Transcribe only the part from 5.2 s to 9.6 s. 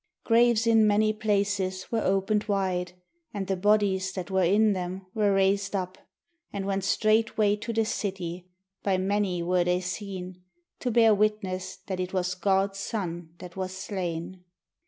raised up, And went straightway to the city by many